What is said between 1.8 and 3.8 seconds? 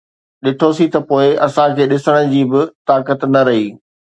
ڏسڻ جي به طاقت نه رهي